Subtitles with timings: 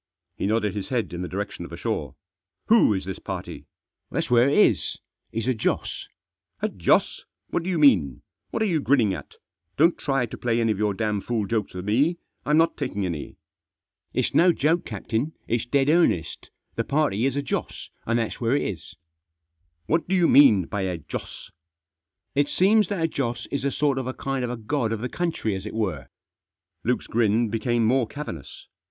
[0.35, 2.15] He nodded his head in the direction of the shore."
[2.69, 3.67] Who is this party?""
[4.11, 4.97] That's where it is;
[5.31, 6.07] he's a Joss."
[6.59, 7.23] "A Joss?
[7.51, 8.23] What do you mean?
[8.49, 9.35] What are you grinning at?
[9.77, 12.17] Don't try to play any of your damfool jokes with me,
[12.47, 13.37] I'm not taking any."
[14.11, 18.55] "It's no joke, captain; it's dead earnest The party is a Joss, and that's where
[18.55, 18.95] it is.""
[19.85, 21.51] What do you mean by a Joss?""
[22.33, 25.01] It seems that a Joss is a sort of a kind of a god of
[25.01, 26.07] the country, as it were."
[26.83, 28.65] Luke's grin became more cavernous.